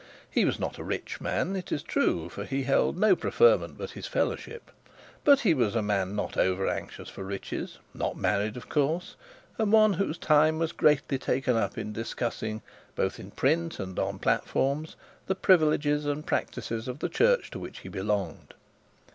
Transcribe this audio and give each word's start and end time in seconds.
He 0.31 0.45
was 0.45 0.59
not 0.59 0.79
a 0.79 0.83
rich 0.83 1.21
man, 1.21 1.55
it 1.55 1.71
is 1.71 1.83
true, 1.83 2.27
for 2.27 2.43
he 2.43 2.63
held 2.63 2.97
no 2.97 3.15
preferment 3.15 3.77
but 3.77 3.91
his 3.91 4.07
fellowship; 4.07 4.71
but 5.23 5.41
he 5.41 5.53
was 5.53 5.75
a 5.75 5.83
man 5.83 6.15
not 6.15 6.37
over 6.37 6.67
anxious 6.67 7.07
for 7.07 7.23
riches, 7.23 7.77
not 7.93 8.17
married 8.17 8.57
of 8.57 8.67
course, 8.67 9.15
and 9.59 9.71
one 9.71 9.93
whose 9.93 10.17
time 10.17 10.57
was 10.57 10.71
greatly 10.71 11.19
taken 11.19 11.55
up 11.55 11.77
in 11.77 11.93
discussing, 11.93 12.63
both 12.95 13.19
in 13.19 13.29
print 13.29 13.79
and 13.79 13.99
on 13.99 14.17
platforms, 14.17 14.95
the 15.27 15.35
privileges 15.35 16.07
and 16.07 16.25
practices 16.25 16.87
of 16.87 16.97
the 16.97 17.07
church 17.07 17.51
to 17.51 17.59
which 17.59 17.81
he 17.81 17.87
belonged. 17.87 18.55